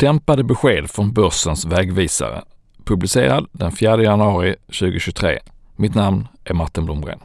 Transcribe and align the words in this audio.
Dämpade 0.00 0.44
besked 0.44 0.90
från 0.90 1.12
börsens 1.12 1.64
vägvisare. 1.64 2.42
Publicerad 2.84 3.46
den 3.52 3.72
4 3.72 4.02
januari 4.02 4.56
2023. 4.66 5.38
Mitt 5.76 5.94
namn 5.94 6.28
är 6.44 6.54
Martin 6.54 6.84
Blomgren. 6.84 7.18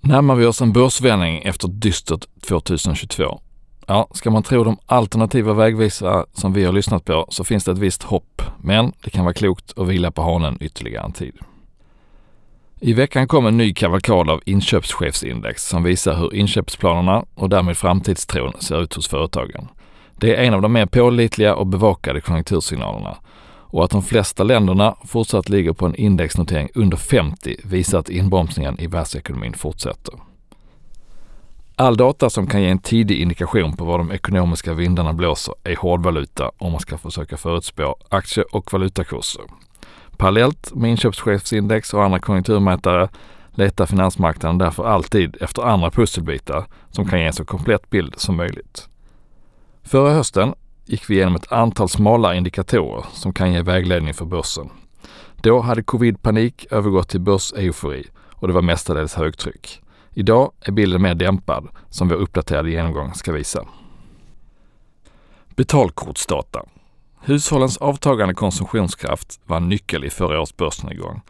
Närmar 0.00 0.34
vi 0.34 0.46
oss 0.46 0.60
en 0.60 0.72
börsvändning 0.72 1.42
efter 1.42 1.68
ett 1.68 1.82
dystert 1.82 2.26
2022? 2.48 3.40
Ja, 3.86 4.08
ska 4.14 4.30
man 4.30 4.42
tro 4.42 4.64
de 4.64 4.78
alternativa 4.86 5.52
vägvisare 5.52 6.24
som 6.32 6.52
vi 6.52 6.64
har 6.64 6.72
lyssnat 6.72 7.04
på 7.04 7.26
så 7.28 7.44
finns 7.44 7.64
det 7.64 7.72
ett 7.72 7.78
visst 7.78 8.02
hopp, 8.02 8.42
men 8.58 8.92
det 9.04 9.10
kan 9.10 9.24
vara 9.24 9.34
klokt 9.34 9.78
att 9.78 9.88
vila 9.88 10.10
på 10.10 10.22
hanen 10.22 10.58
ytterligare 10.60 11.04
en 11.04 11.12
tid. 11.12 11.34
I 12.80 12.92
veckan 12.92 13.28
kom 13.28 13.46
en 13.46 13.56
ny 13.56 13.74
kavalkad 13.74 14.30
av 14.30 14.40
inköpschefsindex 14.44 15.68
som 15.68 15.82
visar 15.82 16.14
hur 16.14 16.34
inköpsplanerna 16.34 17.24
och 17.34 17.48
därmed 17.48 17.76
framtidstron 17.76 18.52
ser 18.60 18.82
ut 18.82 18.94
hos 18.94 19.08
företagen. 19.08 19.68
Det 20.20 20.36
är 20.36 20.44
en 20.44 20.54
av 20.54 20.62
de 20.62 20.72
mer 20.72 20.86
pålitliga 20.86 21.54
och 21.54 21.66
bevakade 21.66 22.20
konjunktursignalerna 22.20 23.16
och 23.70 23.84
att 23.84 23.90
de 23.90 24.02
flesta 24.02 24.44
länderna 24.44 24.96
fortsatt 25.04 25.48
ligger 25.48 25.72
på 25.72 25.86
en 25.86 25.94
indexnotering 25.94 26.68
under 26.74 26.96
50 26.96 27.56
visar 27.64 27.98
att 27.98 28.08
inbromsningen 28.08 28.80
i 28.80 28.86
världsekonomin 28.86 29.54
fortsätter. 29.54 30.14
All 31.76 31.96
data 31.96 32.30
som 32.30 32.46
kan 32.46 32.62
ge 32.62 32.68
en 32.68 32.78
tidig 32.78 33.20
indikation 33.20 33.76
på 33.76 33.84
var 33.84 33.98
de 33.98 34.12
ekonomiska 34.12 34.74
vindarna 34.74 35.12
blåser 35.12 35.54
är 35.64 35.76
hårdvaluta 35.76 36.50
om 36.58 36.72
man 36.72 36.80
ska 36.80 36.98
försöka 36.98 37.36
förutspå 37.36 37.96
aktie 38.08 38.44
och 38.52 38.72
valutakurser. 38.72 39.42
Parallellt 40.16 40.74
med 40.74 40.90
inköpschefsindex 40.90 41.94
och 41.94 42.04
andra 42.04 42.18
konjunkturmätare 42.18 43.08
letar 43.50 43.86
finansmarknaden 43.86 44.58
därför 44.58 44.84
alltid 44.84 45.36
efter 45.40 45.62
andra 45.62 45.90
pusselbitar 45.90 46.66
som 46.90 47.08
kan 47.08 47.20
ge 47.20 47.26
en 47.26 47.32
så 47.32 47.44
komplett 47.44 47.90
bild 47.90 48.14
som 48.16 48.36
möjligt. 48.36 48.88
Förra 49.82 50.10
hösten 50.10 50.54
gick 50.84 51.10
vi 51.10 51.14
igenom 51.14 51.36
ett 51.36 51.52
antal 51.52 51.88
smala 51.88 52.34
indikatorer 52.34 53.04
som 53.12 53.32
kan 53.32 53.52
ge 53.52 53.62
vägledning 53.62 54.14
för 54.14 54.24
börsen. 54.24 54.70
Då 55.36 55.60
hade 55.60 55.82
covid-panik 55.82 56.66
övergått 56.70 57.08
till 57.08 57.20
börseufori 57.20 58.06
och 58.34 58.48
det 58.48 58.54
var 58.54 58.62
mestadels 58.62 59.14
högtryck. 59.14 59.82
Idag 60.14 60.52
är 60.60 60.72
bilden 60.72 61.02
mer 61.02 61.14
dämpad, 61.14 61.68
som 61.90 62.08
vår 62.08 62.16
uppdaterade 62.16 62.70
genomgång 62.70 63.14
ska 63.14 63.32
visa. 63.32 63.64
Betalkortsdata. 65.56 66.64
Hushållens 67.20 67.76
avtagande 67.76 68.34
konsumtionskraft 68.34 69.40
var 69.44 69.56
en 69.56 69.68
nyckel 69.68 70.04
i 70.04 70.10
förra 70.10 70.38
årets 70.38 70.56
börsnedgång. 70.56 71.20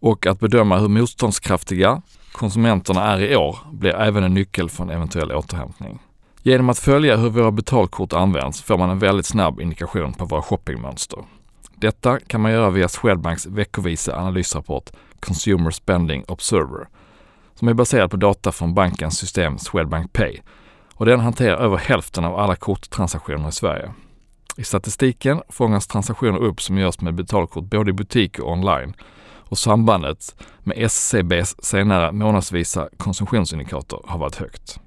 Och 0.00 0.26
att 0.26 0.40
bedöma 0.40 0.78
hur 0.78 0.88
motståndskraftiga 0.88 2.02
konsumenterna 2.32 3.04
är 3.04 3.20
i 3.20 3.36
år 3.36 3.58
blir 3.72 3.94
även 3.94 4.24
en 4.24 4.34
nyckel 4.34 4.70
för 4.70 4.84
en 4.84 4.90
eventuell 4.90 5.32
återhämtning. 5.32 5.98
Genom 6.42 6.68
att 6.68 6.78
följa 6.78 7.16
hur 7.16 7.30
våra 7.30 7.50
betalkort 7.50 8.12
används 8.12 8.62
får 8.62 8.78
man 8.78 8.90
en 8.90 8.98
väldigt 8.98 9.26
snabb 9.26 9.60
indikation 9.60 10.12
på 10.12 10.24
våra 10.24 10.42
shoppingmönster. 10.42 11.18
Detta 11.74 12.20
kan 12.20 12.40
man 12.40 12.52
göra 12.52 12.70
via 12.70 12.88
Swedbanks 12.88 13.46
veckovisa 13.46 14.16
analysrapport 14.16 14.90
Consumer 15.20 15.70
Spending 15.70 16.24
Observer 16.28 16.88
som 17.54 17.68
är 17.68 17.74
baserad 17.74 18.10
på 18.10 18.16
data 18.16 18.52
från 18.52 18.74
bankens 18.74 19.18
system 19.18 19.58
Swedbank 19.58 20.12
Pay 20.12 20.36
och 20.94 21.06
den 21.06 21.20
hanterar 21.20 21.56
över 21.56 21.76
hälften 21.76 22.24
av 22.24 22.38
alla 22.38 22.56
korttransaktioner 22.56 23.48
i 23.48 23.52
Sverige. 23.52 23.92
I 24.56 24.64
statistiken 24.64 25.42
fångas 25.48 25.86
transaktioner 25.86 26.38
upp 26.38 26.62
som 26.62 26.78
görs 26.78 27.00
med 27.00 27.14
betalkort 27.14 27.64
både 27.64 27.90
i 27.90 27.92
butik 27.92 28.38
och 28.38 28.52
online 28.52 28.94
och 29.48 29.58
sambandet 29.58 30.44
med 30.64 30.78
SCBs 30.78 31.56
senare 31.64 32.12
månadsvisa 32.12 32.88
konsumtionsindikator 32.96 34.04
har 34.06 34.18
varit 34.18 34.36
högt. 34.36 34.80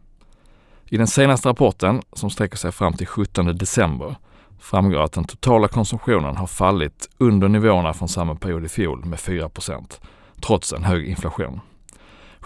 I 0.93 0.97
den 0.97 1.07
senaste 1.07 1.49
rapporten, 1.49 2.01
som 2.13 2.29
sträcker 2.29 2.57
sig 2.57 2.71
fram 2.71 2.93
till 2.93 3.07
17 3.07 3.57
december, 3.57 4.15
framgår 4.59 4.99
att 4.99 5.11
den 5.11 5.23
totala 5.23 5.67
konsumtionen 5.67 6.37
har 6.37 6.47
fallit 6.47 7.09
under 7.17 7.49
nivåerna 7.49 7.93
från 7.93 8.09
samma 8.09 8.35
period 8.35 8.65
i 8.65 8.69
fjol 8.69 9.05
med 9.05 9.19
4% 9.19 9.99
trots 10.41 10.73
en 10.73 10.83
hög 10.83 11.07
inflation. 11.07 11.59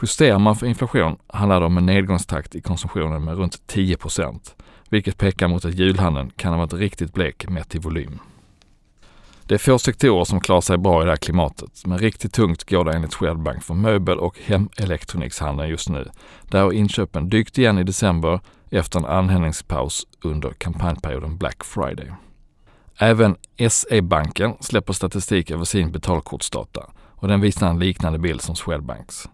Justerar 0.01 0.39
man 0.39 0.55
för 0.55 0.67
inflation 0.67 1.17
handlar 1.27 1.59
det 1.59 1.65
om 1.65 1.77
en 1.77 1.85
nedgångstakt 1.85 2.55
i 2.55 2.61
konsumtionen 2.61 3.23
med 3.23 3.37
runt 3.37 3.61
10% 3.67 4.39
vilket 4.89 5.17
pekar 5.17 5.47
mot 5.47 5.65
att 5.65 5.75
julhandeln 5.75 6.29
kan 6.35 6.53
ha 6.53 6.59
varit 6.59 6.73
riktigt 6.73 7.13
blek 7.13 7.49
mätt 7.49 7.75
i 7.75 7.79
volym. 7.79 8.19
Det 9.47 9.53
är 9.53 9.57
få 9.57 9.79
sektorer 9.79 10.23
som 10.23 10.39
klarar 10.39 10.61
sig 10.61 10.77
bra 10.77 11.01
i 11.01 11.05
det 11.05 11.11
här 11.11 11.17
klimatet, 11.17 11.85
men 11.85 11.97
riktigt 11.97 12.33
tungt 12.33 12.69
går 12.69 12.85
det 12.85 12.93
enligt 12.93 13.13
Swedbank 13.13 13.63
för 13.63 13.73
möbel 13.73 14.17
och 14.17 14.39
hemelektronikshandeln 14.39 15.69
just 15.69 15.89
nu. 15.89 16.09
Där 16.43 16.61
har 16.63 16.71
inköpen 16.71 17.29
dykt 17.29 17.57
igen 17.57 17.77
i 17.77 17.83
december 17.83 18.39
efter 18.69 18.99
en 18.99 19.05
anhängningspaus 19.05 20.07
under 20.23 20.49
kampanjperioden 20.49 21.37
Black 21.37 21.63
Friday. 21.63 22.11
Även 22.97 23.35
SE-banken 23.69 24.53
släpper 24.59 24.93
statistik 24.93 25.51
över 25.51 25.63
sin 25.63 25.91
betalkortsdata 25.91 26.89
och 27.15 27.27
den 27.27 27.41
visar 27.41 27.69
en 27.69 27.79
liknande 27.79 28.19
bild 28.19 28.41
som 28.41 28.55
Swedbanks. 28.55 29.29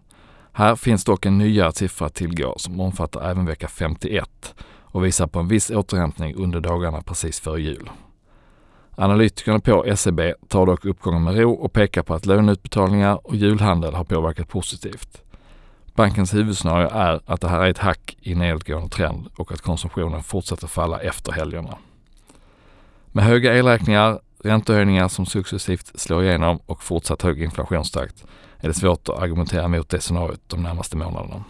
Här 0.52 0.76
finns 0.76 1.04
dock 1.04 1.26
en 1.26 1.38
nyare 1.38 1.72
siffra 1.72 2.06
att 2.06 2.14
tillgå 2.14 2.54
som 2.58 2.80
omfattar 2.80 3.30
även 3.30 3.46
vecka 3.46 3.68
51 3.68 4.54
och 4.82 5.04
visar 5.04 5.26
på 5.26 5.38
en 5.38 5.48
viss 5.48 5.70
återhämtning 5.70 6.34
under 6.34 6.60
dagarna 6.60 7.02
precis 7.02 7.40
före 7.40 7.60
jul. 7.60 7.90
Analytikerna 8.94 9.60
på 9.60 9.96
SEB 9.96 10.20
tar 10.48 10.66
dock 10.66 10.84
uppgången 10.84 11.24
med 11.24 11.38
ro 11.38 11.52
och 11.52 11.72
pekar 11.72 12.02
på 12.02 12.14
att 12.14 12.26
löneutbetalningar 12.26 13.26
och 13.26 13.36
julhandel 13.36 13.94
har 13.94 14.04
påverkat 14.04 14.48
positivt. 14.48 15.22
Bankens 15.94 16.34
huvudscenario 16.34 16.88
är 16.88 17.20
att 17.26 17.40
det 17.40 17.48
här 17.48 17.60
är 17.60 17.70
ett 17.70 17.78
hack 17.78 18.16
i 18.20 18.34
nedåtgående 18.34 18.88
trend 18.88 19.28
och 19.36 19.52
att 19.52 19.60
konsumtionen 19.60 20.22
fortsätter 20.22 20.66
falla 20.66 21.00
efter 21.00 21.32
helgerna. 21.32 21.78
Med 23.06 23.24
höga 23.24 23.54
elräkningar, 23.54 24.20
räntehöjningar 24.44 25.08
som 25.08 25.26
successivt 25.26 26.00
slår 26.00 26.24
igenom 26.24 26.60
och 26.66 26.82
fortsatt 26.82 27.22
hög 27.22 27.42
inflationstakt 27.42 28.24
är 28.58 28.68
det 28.68 28.74
svårt 28.74 29.08
att 29.08 29.22
argumentera 29.22 29.68
mot 29.68 29.88
det 29.88 30.00
scenariot 30.00 30.40
de 30.46 30.62
närmaste 30.62 30.96
månaderna. 30.96 31.44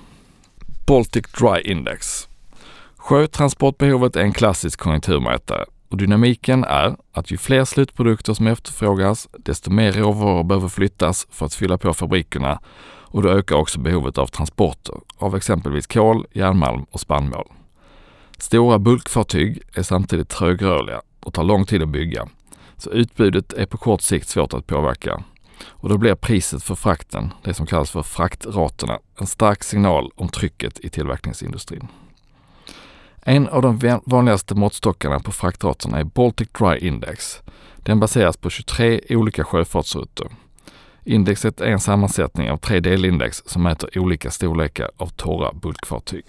Baltic 0.86 1.24
Dry 1.38 1.60
Index. 1.60 2.28
Sjötransportbehovet 2.96 4.16
är 4.16 4.20
en 4.20 4.32
klassisk 4.32 4.80
konjunkturmätare 4.80 5.64
och 5.92 5.98
dynamiken 5.98 6.64
är 6.64 6.96
att 7.12 7.30
ju 7.30 7.36
fler 7.36 7.64
slutprodukter 7.64 8.34
som 8.34 8.46
efterfrågas, 8.46 9.28
desto 9.38 9.70
mer 9.70 9.92
råvaror 9.92 10.44
behöver 10.44 10.68
flyttas 10.68 11.26
för 11.30 11.46
att 11.46 11.54
fylla 11.54 11.78
på 11.78 11.94
fabrikerna 11.94 12.60
och 12.84 13.22
då 13.22 13.28
ökar 13.28 13.56
också 13.56 13.80
behovet 13.80 14.18
av 14.18 14.26
transporter 14.26 14.94
av 15.16 15.36
exempelvis 15.36 15.86
kol, 15.86 16.26
järnmalm 16.32 16.86
och 16.90 17.00
spannmål. 17.00 17.48
Stora 18.38 18.78
bulkfartyg 18.78 19.62
är 19.74 19.82
samtidigt 19.82 20.28
trögrörliga 20.28 21.00
och 21.20 21.34
tar 21.34 21.44
lång 21.44 21.66
tid 21.66 21.82
att 21.82 21.88
bygga, 21.88 22.28
så 22.76 22.90
utbudet 22.90 23.52
är 23.52 23.66
på 23.66 23.76
kort 23.76 24.02
sikt 24.02 24.28
svårt 24.28 24.54
att 24.54 24.66
påverka. 24.66 25.24
Och 25.66 25.88
då 25.88 25.98
blir 25.98 26.14
priset 26.14 26.62
för 26.62 26.74
frakten, 26.74 27.30
det 27.44 27.54
som 27.54 27.66
kallas 27.66 27.90
för 27.90 28.02
fraktraterna, 28.02 28.98
en 29.20 29.26
stark 29.26 29.62
signal 29.64 30.10
om 30.14 30.28
trycket 30.28 30.80
i 30.80 30.88
tillverkningsindustrin. 30.88 31.88
En 33.24 33.48
av 33.48 33.62
de 33.62 34.00
vanligaste 34.06 34.54
måttstockarna 34.54 35.20
på 35.20 35.32
fraktraterna 35.32 35.98
är 35.98 36.04
Baltic 36.04 36.48
Dry 36.58 36.78
Index. 36.78 37.42
Den 37.76 38.00
baseras 38.00 38.36
på 38.36 38.50
23 38.50 39.00
olika 39.10 39.44
sjöfartsrutter. 39.44 40.26
Indexet 41.04 41.60
är 41.60 41.66
en 41.66 41.80
sammansättning 41.80 42.50
av 42.50 42.56
tre 42.56 42.80
delindex 42.80 43.42
som 43.46 43.62
mäter 43.62 43.98
olika 43.98 44.30
storlekar 44.30 44.90
av 44.96 45.06
torra 45.06 45.52
bulkfartyg. 45.52 46.24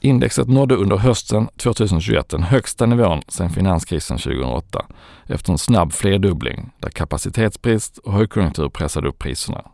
Indexet 0.00 0.48
nådde 0.48 0.74
under 0.74 0.96
hösten 0.96 1.48
2021 1.56 2.28
den 2.28 2.42
högsta 2.42 2.86
nivån 2.86 3.22
sedan 3.28 3.50
finanskrisen 3.50 4.18
2008 4.18 4.86
efter 5.26 5.52
en 5.52 5.58
snabb 5.58 5.92
flerdubbling 5.92 6.70
där 6.78 6.90
kapacitetsbrist 6.90 7.98
och 7.98 8.12
högkonjunktur 8.12 8.68
pressade 8.68 9.08
upp 9.08 9.18
priserna. 9.18 9.64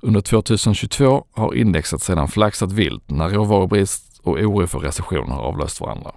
Under 0.00 0.20
2022 0.20 1.24
har 1.32 1.54
indexet 1.54 2.02
sedan 2.02 2.28
flaxat 2.28 2.72
vilt 2.72 3.10
när 3.10 3.28
råvarubrist 3.28 4.07
och 4.22 4.32
oro 4.32 4.66
för 4.66 4.78
recession 4.78 5.30
har 5.30 5.40
avlöst 5.40 5.80
varandra. 5.80 6.10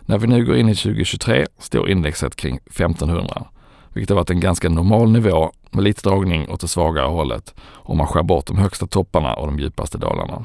När 0.00 0.18
vi 0.18 0.26
nu 0.26 0.44
går 0.44 0.56
in 0.56 0.68
i 0.68 0.74
2023 0.74 1.46
står 1.58 1.90
indexet 1.90 2.36
kring 2.36 2.56
1500, 2.56 3.44
vilket 3.92 4.10
har 4.10 4.16
varit 4.16 4.30
en 4.30 4.40
ganska 4.40 4.68
normal 4.68 5.12
nivå 5.12 5.52
med 5.70 5.84
lite 5.84 6.08
dragning 6.08 6.50
åt 6.50 6.60
det 6.60 6.68
svagare 6.68 7.06
hållet 7.06 7.54
om 7.72 7.98
man 7.98 8.06
skär 8.06 8.22
bort 8.22 8.46
de 8.46 8.58
högsta 8.58 8.86
topparna 8.86 9.34
och 9.34 9.46
de 9.46 9.58
djupaste 9.58 9.98
dalarna. 9.98 10.44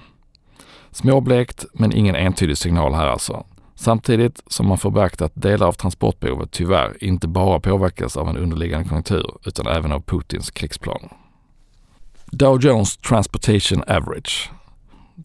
Småblekt, 0.91 1.65
men 1.73 1.93
ingen 1.93 2.15
entydig 2.15 2.57
signal 2.57 2.93
här 2.93 3.07
alltså. 3.07 3.45
Samtidigt 3.75 4.43
som 4.47 4.67
man 4.67 4.77
får 4.77 4.91
beakta 4.91 5.25
att 5.25 5.41
delar 5.41 5.67
av 5.67 5.73
transportbehovet 5.73 6.51
tyvärr 6.51 7.03
inte 7.03 7.27
bara 7.27 7.59
påverkas 7.59 8.17
av 8.17 8.29
en 8.29 8.37
underliggande 8.37 8.89
konjunktur 8.89 9.37
utan 9.45 9.67
även 9.67 9.91
av 9.91 9.99
Putins 9.99 10.51
krigsplaner. 10.51 11.11
Dow 12.31 12.61
Jones 12.61 12.97
Transportation 12.97 13.83
Average 13.87 14.51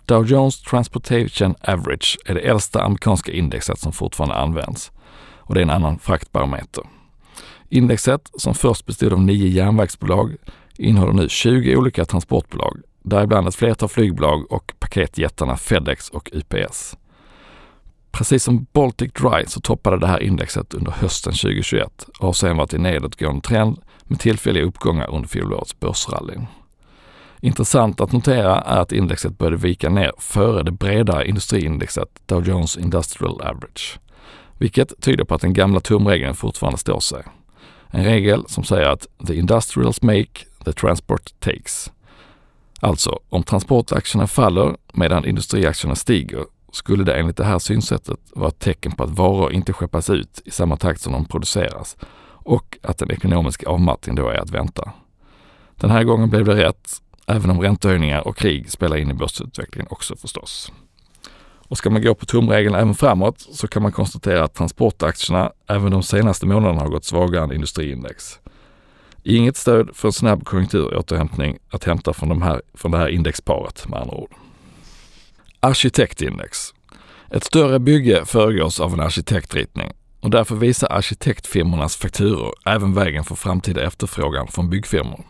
Dow 0.04 0.26
Jones 0.26 0.62
Transportation 0.62 1.54
Average 1.60 2.18
är 2.24 2.34
det 2.34 2.40
äldsta 2.40 2.82
amerikanska 2.82 3.32
indexet 3.32 3.78
som 3.78 3.92
fortfarande 3.92 4.34
används 4.34 4.92
och 5.38 5.54
det 5.54 5.60
är 5.60 5.62
en 5.62 5.70
annan 5.70 5.98
fraktbarometer. 5.98 6.84
Indexet, 7.68 8.30
som 8.38 8.54
först 8.54 8.86
bestod 8.86 9.12
av 9.12 9.20
nio 9.20 9.48
järnvägsbolag, 9.48 10.36
innehåller 10.78 11.12
nu 11.12 11.28
20 11.28 11.76
olika 11.76 12.04
transportbolag, 12.04 12.80
däribland 13.02 13.48
ett 13.48 13.54
flertal 13.54 13.88
flygbolag 13.88 14.52
och 14.52 14.72
paketjättarna 14.78 15.56
Fedex 15.56 16.08
och 16.08 16.30
UPS. 16.32 16.96
Precis 18.10 18.44
som 18.44 18.66
Baltic 18.72 19.12
Dry 19.12 19.46
så 19.46 19.60
toppade 19.60 19.98
det 19.98 20.06
här 20.06 20.22
indexet 20.22 20.74
under 20.74 20.92
hösten 20.92 21.32
2021 21.32 22.06
och 22.18 22.26
har 22.26 22.32
sedan 22.32 22.56
varit 22.56 22.74
i 22.74 22.78
nedåtgående 22.78 23.40
trend 23.40 23.78
med 24.04 24.20
tillfälliga 24.20 24.64
uppgångar 24.64 25.14
under 25.14 25.28
fjolårets 25.28 25.80
börsrally. 25.80 26.34
Intressant 27.40 28.00
att 28.00 28.12
notera 28.12 28.60
är 28.60 28.78
att 28.78 28.92
indexet 28.92 29.38
började 29.38 29.56
vika 29.56 29.88
ner 29.88 30.12
före 30.18 30.62
det 30.62 30.70
bredare 30.70 31.28
industriindexet 31.28 32.08
Dow 32.26 32.48
Jones 32.48 32.76
Industrial 32.76 33.40
Average, 33.40 33.98
vilket 34.58 35.02
tyder 35.02 35.24
på 35.24 35.34
att 35.34 35.40
den 35.40 35.52
gamla 35.52 35.80
tumregeln 35.80 36.34
fortfarande 36.34 36.78
står 36.78 37.00
sig. 37.00 37.22
En 37.90 38.04
regel 38.04 38.44
som 38.48 38.64
säger 38.64 38.88
att 38.88 39.06
the 39.26 39.34
industrials 39.34 40.02
make, 40.02 40.44
the 40.64 40.72
transport 40.72 41.40
takes. 41.40 41.92
Alltså, 42.80 43.18
om 43.28 43.42
transportaktierna 43.42 44.26
faller 44.26 44.76
medan 44.92 45.24
industriaktierna 45.24 45.94
stiger 45.94 46.44
skulle 46.72 47.04
det 47.04 47.14
enligt 47.14 47.36
det 47.36 47.44
här 47.44 47.58
synsättet 47.58 48.18
vara 48.34 48.48
ett 48.48 48.58
tecken 48.58 48.92
på 48.92 49.04
att 49.04 49.10
varor 49.10 49.52
inte 49.52 49.72
skeppas 49.72 50.10
ut 50.10 50.42
i 50.44 50.50
samma 50.50 50.76
takt 50.76 51.00
som 51.00 51.12
de 51.12 51.24
produceras 51.24 51.96
och 52.46 52.78
att 52.82 53.02
en 53.02 53.10
ekonomisk 53.10 53.64
avmattning 53.64 54.14
då 54.16 54.28
är 54.28 54.38
att 54.38 54.50
vänta. 54.50 54.92
Den 55.74 55.90
här 55.90 56.04
gången 56.04 56.30
blev 56.30 56.44
det 56.44 56.54
rätt, 56.54 56.88
även 57.26 57.50
om 57.50 57.60
räntehöjningar 57.60 58.28
och 58.28 58.36
krig 58.36 58.70
spelar 58.70 58.96
in 58.96 59.10
i 59.10 59.14
börsutvecklingen 59.14 59.86
också 59.90 60.16
förstås. 60.16 60.72
Och 61.68 61.78
ska 61.78 61.90
man 61.90 62.02
gå 62.02 62.14
på 62.14 62.26
tumregeln 62.26 62.74
även 62.74 62.94
framåt 62.94 63.40
så 63.40 63.68
kan 63.68 63.82
man 63.82 63.92
konstatera 63.92 64.44
att 64.44 64.54
transportaktierna 64.54 65.52
även 65.66 65.90
de 65.90 66.02
senaste 66.02 66.46
månaderna 66.46 66.80
har 66.80 66.88
gått 66.88 67.04
svagare 67.04 67.44
än 67.44 67.52
industriindex. 67.52 68.38
Inget 69.22 69.56
stöd 69.56 69.90
för 69.96 70.08
en 70.08 70.12
snabb 70.12 70.44
konjunkturåterhämtning 70.44 71.58
att 71.70 71.84
hämta 71.84 72.12
från, 72.12 72.28
de 72.28 72.42
här, 72.42 72.62
från 72.74 72.90
det 72.90 72.98
här 72.98 73.08
indexparet 73.08 73.88
med 73.88 74.00
andra 74.00 74.16
ord. 74.16 74.34
Arkitektindex. 75.60 76.58
Ett 77.30 77.44
större 77.44 77.78
bygge 77.78 78.24
föregås 78.24 78.80
av 78.80 78.92
en 78.92 79.00
arkitektritning 79.00 79.92
och 80.20 80.30
därför 80.30 80.54
visar 80.54 80.92
arkitektfirmornas 80.92 81.96
fakturor 81.96 82.54
även 82.66 82.94
vägen 82.94 83.24
för 83.24 83.34
framtida 83.34 83.82
efterfrågan 83.82 84.48
från 84.48 84.70
byggfirmor. 84.70 85.24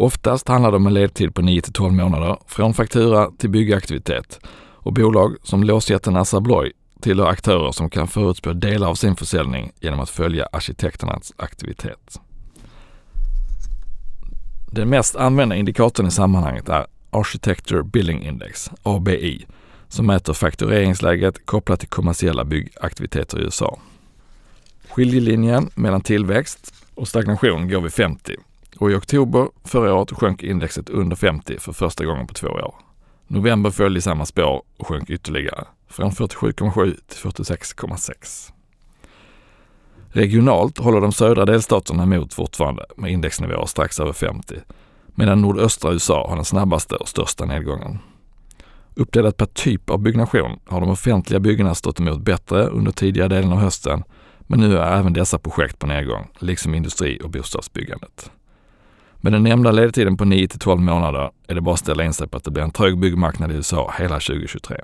Oftast 0.00 0.48
handlar 0.48 0.70
det 0.70 0.76
om 0.76 0.86
en 0.86 0.94
ledtid 0.94 1.34
på 1.34 1.42
9 1.42 1.60
till 1.60 1.72
12 1.72 1.92
månader 1.92 2.38
från 2.46 2.74
faktura 2.74 3.30
till 3.38 3.50
byggaktivitet 3.50 4.40
och 4.74 4.92
bolag 4.92 5.36
som 5.42 5.64
låsjätten 5.64 6.16
Assa 6.16 6.36
Abloy 6.36 6.72
tillhör 7.00 7.26
aktörer 7.26 7.72
som 7.72 7.90
kan 7.90 8.08
förutspå 8.08 8.52
delar 8.52 8.88
av 8.88 8.94
sin 8.94 9.16
försäljning 9.16 9.72
genom 9.80 10.00
att 10.00 10.10
följa 10.10 10.48
arkitekternas 10.52 11.32
aktivitet. 11.36 12.20
Den 14.72 14.88
mest 14.88 15.16
använda 15.16 15.56
indikatorn 15.56 16.06
i 16.06 16.10
sammanhanget 16.10 16.68
är 16.68 16.86
Architecture 17.10 17.82
Billing 17.82 18.22
Index, 18.22 18.70
ABI, 18.82 19.46
som 19.88 20.06
mäter 20.06 20.32
faktureringsläget 20.32 21.46
kopplat 21.46 21.80
till 21.80 21.88
kommersiella 21.88 22.44
byggaktiviteter 22.44 23.38
i 23.38 23.42
USA. 23.42 23.78
Skiljelinjen 24.88 25.70
mellan 25.74 26.00
tillväxt 26.00 26.74
och 26.94 27.08
stagnation 27.08 27.68
går 27.68 27.80
vid 27.80 27.92
50 27.92 28.36
och 28.78 28.90
i 28.90 28.94
oktober 28.94 29.48
förra 29.64 29.94
året 29.94 30.12
sjönk 30.12 30.42
indexet 30.42 30.88
under 30.88 31.16
50 31.16 31.58
för 31.58 31.72
första 31.72 32.04
gången 32.04 32.26
på 32.26 32.34
två 32.34 32.48
år. 32.48 32.74
November 33.26 33.70
följde 33.70 33.98
i 33.98 34.02
samma 34.02 34.26
spår 34.26 34.62
och 34.76 34.86
sjönk 34.86 35.10
ytterligare, 35.10 35.64
från 35.88 36.10
47,7 36.10 36.96
till 37.08 37.30
46,6. 37.30 38.52
Regionalt 40.12 40.78
håller 40.78 41.00
de 41.00 41.12
södra 41.12 41.44
delstaterna 41.44 42.02
emot 42.02 42.34
fortfarande 42.34 42.86
med 42.96 43.12
indexnivåer 43.12 43.66
strax 43.66 44.00
över 44.00 44.12
50, 44.12 44.54
medan 45.06 45.40
nordöstra 45.40 45.92
USA 45.92 46.28
har 46.28 46.36
den 46.36 46.44
snabbaste 46.44 46.94
och 46.94 47.08
största 47.08 47.44
nedgången. 47.44 47.98
Uppdelat 48.94 49.36
per 49.36 49.46
typ 49.46 49.90
av 49.90 49.98
byggnation 49.98 50.60
har 50.66 50.80
de 50.80 50.90
offentliga 50.90 51.40
byggena 51.40 51.74
stått 51.74 52.00
emot 52.00 52.20
bättre 52.20 52.66
under 52.66 52.92
tidigare 52.92 53.28
delen 53.28 53.52
av 53.52 53.58
hösten, 53.58 54.02
men 54.40 54.60
nu 54.60 54.78
är 54.78 54.98
även 54.98 55.12
dessa 55.12 55.38
projekt 55.38 55.78
på 55.78 55.86
nedgång, 55.86 56.28
liksom 56.38 56.74
industri 56.74 57.20
och 57.24 57.30
bostadsbyggandet. 57.30 58.30
Med 59.22 59.32
den 59.32 59.42
nämnda 59.42 59.72
ledtiden 59.72 60.16
på 60.16 60.24
9 60.24 60.48
till 60.48 60.58
12 60.58 60.80
månader 60.80 61.30
är 61.46 61.54
det 61.54 61.60
bara 61.60 61.74
att 61.74 61.80
ställa 61.80 62.04
in 62.04 62.12
sig 62.12 62.28
på 62.28 62.36
att 62.36 62.44
det 62.44 62.50
blir 62.50 62.62
en 62.62 62.70
trög 62.70 62.98
byggmarknad 62.98 63.52
i 63.52 63.54
USA 63.54 63.94
hela 63.98 64.14
2023. 64.14 64.80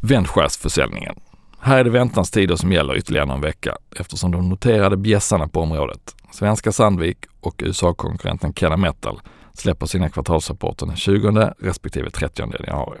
Vändskärtsförsäljningen. 0.00 1.14
Här 1.58 1.78
är 1.78 1.84
det 1.84 1.90
väntans 1.90 2.30
tider 2.30 2.56
som 2.56 2.72
gäller 2.72 2.96
ytterligare 2.96 3.26
någon 3.26 3.40
vecka 3.40 3.76
eftersom 3.96 4.30
de 4.30 4.48
noterade 4.48 4.96
bjässarna 4.96 5.48
på 5.48 5.60
området, 5.60 6.14
svenska 6.32 6.72
Sandvik 6.72 7.18
och 7.40 7.62
USA-konkurrenten 7.64 8.54
Kenna 8.54 8.76
Metal, 8.76 9.20
släpper 9.52 9.86
sina 9.86 10.08
kvartalsrapporter 10.08 10.86
den 10.86 10.96
20 10.96 11.52
respektive 11.58 12.10
30 12.10 12.42
januari. 12.66 12.98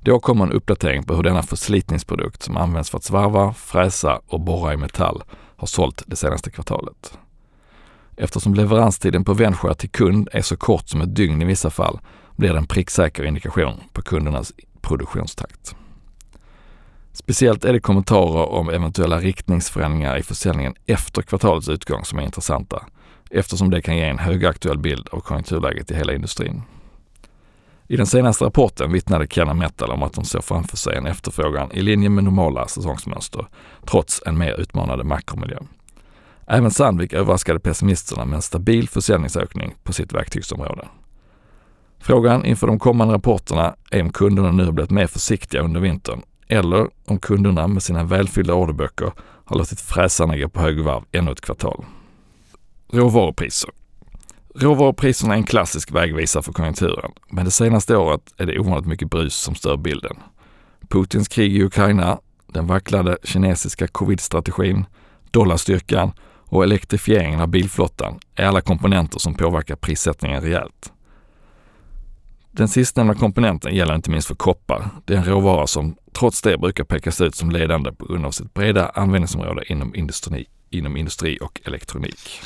Då 0.00 0.20
kommer 0.20 0.44
en 0.44 0.52
uppdatering 0.52 1.02
på 1.02 1.14
hur 1.14 1.22
denna 1.22 1.42
förslitningsprodukt 1.42 2.42
som 2.42 2.56
används 2.56 2.90
för 2.90 2.98
att 2.98 3.04
svarva, 3.04 3.52
fräsa 3.52 4.20
och 4.26 4.40
borra 4.40 4.74
i 4.74 4.76
metall 4.76 5.22
har 5.56 5.66
sålt 5.66 6.02
det 6.06 6.16
senaste 6.16 6.50
kvartalet. 6.50 7.18
Eftersom 8.16 8.54
leveranstiden 8.54 9.24
på 9.24 9.34
Vändsjö 9.34 9.74
till 9.74 9.90
kund 9.90 10.28
är 10.32 10.42
så 10.42 10.56
kort 10.56 10.88
som 10.88 11.00
ett 11.00 11.16
dygn 11.16 11.42
i 11.42 11.44
vissa 11.44 11.70
fall 11.70 12.00
blir 12.36 12.52
det 12.52 12.58
en 12.58 12.66
pricksäker 12.66 13.24
indikation 13.24 13.80
på 13.92 14.02
kundernas 14.02 14.52
produktionstakt. 14.80 15.76
Speciellt 17.12 17.64
är 17.64 17.72
det 17.72 17.80
kommentarer 17.80 18.48
om 18.48 18.68
eventuella 18.68 19.18
riktningsförändringar 19.18 20.16
i 20.16 20.22
försäljningen 20.22 20.74
efter 20.86 21.22
kvartalets 21.22 21.68
utgång 21.68 22.04
som 22.04 22.18
är 22.18 22.22
intressanta 22.22 22.86
eftersom 23.30 23.70
det 23.70 23.82
kan 23.82 23.96
ge 23.96 24.04
en 24.04 24.18
högaktuell 24.18 24.78
bild 24.78 25.08
av 25.12 25.20
konjunkturläget 25.20 25.90
i 25.90 25.94
hela 25.94 26.14
industrin. 26.14 26.62
I 27.88 27.96
den 27.96 28.06
senaste 28.06 28.44
rapporten 28.44 28.92
vittnade 28.92 29.26
Kenna 29.30 29.54
Metal 29.54 29.90
om 29.90 30.02
att 30.02 30.12
de 30.12 30.24
såg 30.24 30.44
framför 30.44 30.76
sig 30.76 30.96
en 30.96 31.06
efterfrågan 31.06 31.72
i 31.72 31.82
linje 31.82 32.08
med 32.08 32.24
normala 32.24 32.68
säsongsmönster 32.68 33.46
trots 33.86 34.22
en 34.26 34.38
mer 34.38 34.60
utmanande 34.60 35.04
makromiljö. 35.04 35.58
Även 36.46 36.70
Sandvik 36.70 37.12
överraskade 37.12 37.60
pessimisterna 37.60 38.24
med 38.24 38.36
en 38.36 38.42
stabil 38.42 38.88
försäljningsökning 38.88 39.74
på 39.82 39.92
sitt 39.92 40.12
verktygsområde. 40.12 40.88
Frågan 42.00 42.44
inför 42.44 42.66
de 42.66 42.78
kommande 42.78 43.14
rapporterna 43.14 43.74
är 43.90 44.02
om 44.02 44.12
kunderna 44.12 44.52
nu 44.52 44.64
har 44.64 44.72
blivit 44.72 44.90
mer 44.90 45.06
försiktiga 45.06 45.62
under 45.62 45.80
vintern 45.80 46.22
eller 46.48 46.88
om 47.06 47.18
kunderna 47.18 47.66
med 47.66 47.82
sina 47.82 48.04
välfyllda 48.04 48.54
orderböcker 48.54 49.12
har 49.44 49.58
låtit 49.58 49.80
fräsarna 49.80 50.36
gå 50.36 50.48
på 50.48 50.60
högvarv 50.60 51.04
ännu 51.12 51.32
ett 51.32 51.40
kvartal. 51.40 51.84
Råvarupriser. 52.92 53.70
Råvarupriserna 54.54 55.34
är 55.34 55.38
en 55.38 55.44
klassisk 55.44 55.92
vägvisare 55.92 56.42
för 56.42 56.52
konjunkturen, 56.52 57.12
men 57.30 57.44
det 57.44 57.50
senaste 57.50 57.96
året 57.96 58.34
är 58.36 58.46
det 58.46 58.58
ovanligt 58.58 58.86
mycket 58.86 59.10
brus 59.10 59.34
som 59.34 59.54
stör 59.54 59.76
bilden. 59.76 60.16
Putins 60.88 61.28
krig 61.28 61.56
i 61.56 61.62
Ukraina, 61.62 62.18
den 62.46 62.66
vacklade 62.66 63.18
kinesiska 63.24 63.86
covid-strategin, 63.86 64.86
dollarstyrkan 65.30 66.12
och 66.54 66.64
elektrifieringen 66.64 67.40
av 67.40 67.48
bilflottan 67.48 68.18
är 68.34 68.46
alla 68.46 68.60
komponenter 68.60 69.18
som 69.18 69.34
påverkar 69.34 69.76
prissättningen 69.76 70.40
rejält. 70.40 70.92
Den 72.50 72.68
sistnämnda 72.68 73.14
komponenten 73.14 73.74
gäller 73.74 73.94
inte 73.94 74.10
minst 74.10 74.28
för 74.28 74.34
koppar. 74.34 74.90
Det 75.04 75.14
är 75.14 75.18
en 75.18 75.24
råvara 75.24 75.66
som 75.66 75.96
trots 76.12 76.42
det 76.42 76.58
brukar 76.58 76.84
pekas 76.84 77.20
ut 77.20 77.34
som 77.34 77.50
ledande 77.50 77.92
på 77.92 78.06
grund 78.06 78.26
av 78.26 78.30
sitt 78.30 78.54
breda 78.54 78.88
användningsområde 78.88 79.72
inom 79.72 79.94
industri, 79.94 80.46
inom 80.70 80.96
industri 80.96 81.38
och 81.42 81.60
elektronik. 81.64 82.40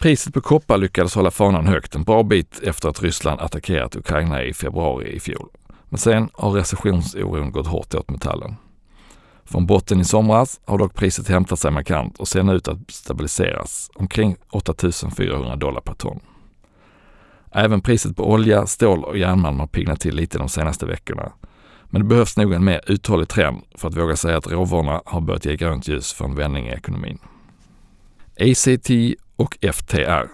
Priset 0.00 0.34
på 0.34 0.40
koppar 0.40 0.78
lyckades 0.78 1.14
hålla 1.14 1.30
fanan 1.30 1.66
högt 1.66 1.94
en 1.94 2.02
bra 2.02 2.22
bit 2.22 2.60
efter 2.62 2.88
att 2.88 3.02
Ryssland 3.02 3.40
attackerat 3.40 3.96
Ukraina 3.96 4.44
i 4.44 4.54
februari 4.54 5.08
i 5.12 5.20
fjol. 5.20 5.48
Men 5.88 5.98
sen 5.98 6.28
har 6.32 6.50
recessionsoron 6.50 7.52
gått 7.52 7.66
hårt 7.66 7.94
åt 7.94 8.10
metallen. 8.10 8.56
Från 9.44 9.66
botten 9.66 10.00
i 10.00 10.04
somras 10.04 10.60
har 10.64 10.78
dock 10.78 10.94
priset 10.94 11.28
hämtat 11.28 11.58
sig 11.58 11.70
markant 11.70 12.18
och 12.18 12.28
ser 12.28 12.42
nu 12.42 12.52
ut 12.52 12.68
att 12.68 12.78
stabiliseras 12.90 13.90
omkring 13.94 14.36
8400 14.50 15.56
dollar 15.56 15.80
per 15.80 15.94
ton. 15.94 16.20
Även 17.50 17.80
priset 17.80 18.16
på 18.16 18.30
olja, 18.30 18.66
stål 18.66 19.04
och 19.04 19.18
järnmalm 19.18 19.60
har 19.60 19.66
pignat 19.66 20.00
till 20.00 20.14
lite 20.14 20.38
de 20.38 20.48
senaste 20.48 20.86
veckorna. 20.86 21.32
Men 21.84 22.02
det 22.02 22.08
behövs 22.08 22.36
nog 22.36 22.52
en 22.52 22.64
mer 22.64 22.80
uthållig 22.86 23.28
trend 23.28 23.62
för 23.74 23.88
att 23.88 23.96
våga 23.96 24.16
säga 24.16 24.36
att 24.36 24.46
råvarorna 24.46 25.02
har 25.04 25.20
börjat 25.20 25.44
ge 25.44 25.56
grönt 25.56 25.88
ljus 25.88 26.12
för 26.12 26.24
en 26.24 26.34
vändning 26.34 26.66
i 26.66 26.70
ekonomin. 26.70 27.18
ACT 28.40 28.90
och 29.36 29.58
FTR. 29.72 30.28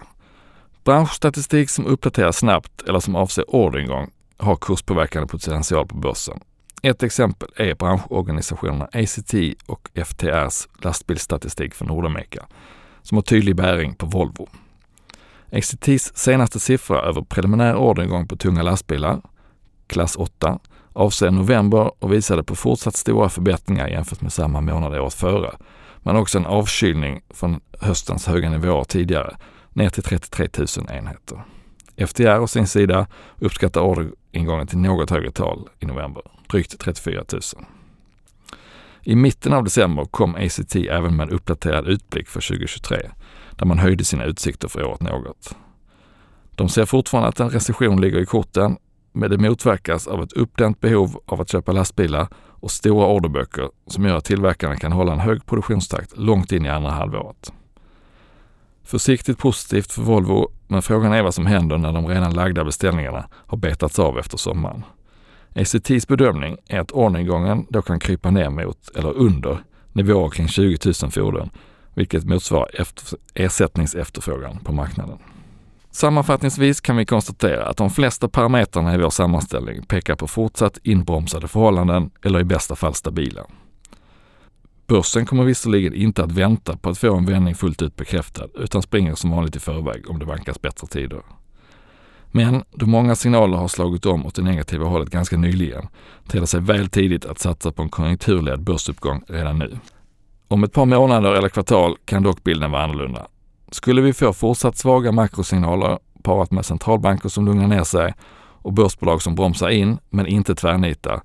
Branschstatistik 0.84 1.70
som 1.70 1.86
uppdateras 1.86 2.36
snabbt 2.36 2.82
eller 2.82 3.00
som 3.00 3.16
avser 3.16 3.44
orderingång 3.54 4.10
har 4.36 4.56
kurspåverkande 4.56 5.28
potential 5.28 5.86
på 5.86 5.96
börsen. 5.96 6.40
Ett 6.82 7.02
exempel 7.02 7.48
är 7.56 7.74
branschorganisationerna 7.74 8.84
ACT 8.84 9.34
och 9.66 9.90
FTRs 9.94 10.68
lastbilsstatistik 10.82 11.74
för 11.74 11.84
Nordamerika 11.84 12.46
som 13.02 13.16
har 13.16 13.22
tydlig 13.22 13.56
bäring 13.56 13.94
på 13.94 14.06
Volvo. 14.06 14.48
ACTs 15.52 16.16
senaste 16.16 16.60
siffra 16.60 17.00
över 17.00 17.22
preliminär 17.22 17.76
orderingång 17.76 18.26
på 18.26 18.36
tunga 18.36 18.62
lastbilar, 18.62 19.20
klass 19.86 20.16
8, 20.16 20.58
avser 20.92 21.30
november 21.30 21.90
och 21.98 22.12
visade 22.12 22.42
på 22.42 22.56
fortsatt 22.56 22.96
stora 22.96 23.28
förbättringar 23.28 23.88
jämfört 23.88 24.20
med 24.20 24.32
samma 24.32 24.60
månad 24.60 24.94
året 24.94 25.14
före, 25.14 25.50
men 26.02 26.16
också 26.16 26.38
en 26.38 26.46
avkylning 26.46 27.20
från 27.30 27.60
höstens 27.80 28.26
höga 28.26 28.50
nivåer 28.50 28.84
tidigare, 28.84 29.36
ner 29.72 29.88
till 29.88 30.02
33 30.02 30.48
000 30.58 30.66
enheter. 30.90 31.42
FTR 32.06 32.38
å 32.38 32.46
sin 32.46 32.66
sida 32.66 33.06
uppskattar 33.38 33.80
orderingången 33.80 34.66
till 34.66 34.78
något 34.78 35.10
högre 35.10 35.30
tal 35.30 35.68
i 35.78 35.86
november, 35.86 36.22
drygt 36.48 36.80
34 36.80 37.24
000. 37.32 37.40
I 39.02 39.14
mitten 39.16 39.52
av 39.52 39.64
december 39.64 40.04
kom 40.04 40.34
ACT 40.34 40.76
även 40.76 41.16
med 41.16 41.28
en 41.28 41.34
uppdaterad 41.34 41.88
utblick 41.88 42.28
för 42.28 42.40
2023 42.40 43.10
där 43.50 43.66
man 43.66 43.78
höjde 43.78 44.04
sina 44.04 44.24
utsikter 44.24 44.68
för 44.68 44.84
året 44.84 45.00
något. 45.00 45.56
De 46.50 46.68
ser 46.68 46.84
fortfarande 46.84 47.28
att 47.28 47.40
en 47.40 47.50
recession 47.50 48.00
ligger 48.00 48.20
i 48.20 48.26
korten, 48.26 48.76
men 49.12 49.30
det 49.30 49.38
motverkas 49.38 50.06
av 50.06 50.22
ett 50.22 50.32
uppdämt 50.32 50.80
behov 50.80 51.20
av 51.26 51.40
att 51.40 51.50
köpa 51.50 51.72
lastbilar 51.72 52.28
och 52.60 52.70
stora 52.70 53.06
orderböcker 53.06 53.70
som 53.86 54.04
gör 54.04 54.16
att 54.16 54.24
tillverkarna 54.24 54.76
kan 54.76 54.92
hålla 54.92 55.12
en 55.12 55.20
hög 55.20 55.46
produktionstakt 55.46 56.16
långt 56.16 56.52
in 56.52 56.66
i 56.66 56.68
andra 56.68 56.90
halvåret. 56.90 57.52
Försiktigt 58.84 59.38
positivt 59.38 59.92
för 59.92 60.02
Volvo, 60.02 60.50
men 60.66 60.82
frågan 60.82 61.12
är 61.12 61.22
vad 61.22 61.34
som 61.34 61.46
händer 61.46 61.78
när 61.78 61.92
de 61.92 62.06
redan 62.06 62.34
lagda 62.34 62.64
beställningarna 62.64 63.28
har 63.32 63.58
betats 63.58 63.98
av 63.98 64.18
efter 64.18 64.36
sommaren. 64.36 64.84
ACTs 65.54 66.08
bedömning 66.08 66.56
är 66.68 66.80
att 66.80 66.92
orderingången 66.92 67.66
då 67.68 67.82
kan 67.82 68.00
krypa 68.00 68.30
ner 68.30 68.50
mot, 68.50 68.88
eller 68.94 69.12
under, 69.12 69.58
nivåer 69.92 70.30
kring 70.30 70.48
20 70.48 70.78
000 71.02 71.10
fordon, 71.10 71.50
vilket 71.94 72.24
motsvarar 72.24 72.80
efter, 72.80 73.18
ersättningsefterfrågan 73.34 74.58
på 74.58 74.72
marknaden. 74.72 75.18
Sammanfattningsvis 75.90 76.80
kan 76.80 76.96
vi 76.96 77.06
konstatera 77.06 77.66
att 77.66 77.76
de 77.76 77.90
flesta 77.90 78.28
parametrarna 78.28 78.94
i 78.94 78.98
vår 78.98 79.10
sammanställning 79.10 79.82
pekar 79.82 80.16
på 80.16 80.26
fortsatt 80.26 80.78
inbromsade 80.82 81.48
förhållanden 81.48 82.10
eller 82.22 82.40
i 82.40 82.44
bästa 82.44 82.76
fall 82.76 82.94
stabila. 82.94 83.46
Börsen 84.86 85.26
kommer 85.26 85.44
visserligen 85.44 85.94
inte 85.94 86.24
att 86.24 86.32
vänta 86.32 86.76
på 86.76 86.90
att 86.90 86.98
få 86.98 87.16
en 87.16 87.26
vändning 87.26 87.54
fullt 87.54 87.82
ut 87.82 87.96
bekräftad 87.96 88.48
utan 88.54 88.82
springer 88.82 89.14
som 89.14 89.30
vanligt 89.30 89.56
i 89.56 89.58
förväg 89.58 90.10
om 90.10 90.18
det 90.18 90.24
vankas 90.24 90.62
bättre 90.62 90.86
tider. 90.86 91.22
Men 92.30 92.64
då 92.70 92.86
många 92.86 93.14
signaler 93.14 93.56
har 93.56 93.68
slagit 93.68 94.06
om 94.06 94.26
åt 94.26 94.34
det 94.34 94.42
negativa 94.42 94.86
hållet 94.86 95.10
ganska 95.10 95.36
nyligen 95.36 95.88
ter 96.28 96.40
det 96.40 96.46
sig 96.46 96.60
väl 96.60 96.88
tidigt 96.88 97.24
att 97.24 97.38
satsa 97.38 97.72
på 97.72 97.82
en 97.82 97.88
konjunkturledd 97.88 98.60
börsuppgång 98.60 99.22
redan 99.28 99.58
nu. 99.58 99.78
Om 100.48 100.64
ett 100.64 100.72
par 100.72 100.86
månader 100.86 101.34
eller 101.34 101.48
kvartal 101.48 101.96
kan 102.04 102.22
dock 102.22 102.44
bilden 102.44 102.70
vara 102.70 102.82
annorlunda. 102.82 103.26
Skulle 103.70 104.02
vi 104.02 104.12
få 104.12 104.32
fortsatt 104.32 104.76
svaga 104.76 105.12
makrosignaler 105.12 105.98
parat 106.22 106.50
med 106.50 106.66
centralbanker 106.66 107.28
som 107.28 107.46
lugnar 107.46 107.66
ner 107.66 107.84
sig 107.84 108.14
och 108.62 108.72
börsbolag 108.72 109.22
som 109.22 109.34
bromsar 109.34 109.68
in 109.68 109.98
men 110.10 110.26
inte 110.26 110.54
tvärnitar, 110.54 111.20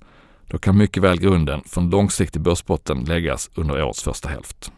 då 0.50 0.58
kan 0.58 0.78
mycket 0.78 1.02
väl 1.02 1.20
grunden 1.20 1.62
för 1.66 1.80
en 1.80 1.90
långsiktig 1.90 2.42
börsbotten 2.42 3.04
läggas 3.04 3.50
under 3.54 3.84
årets 3.84 4.02
första 4.02 4.28
hälft. 4.28 4.72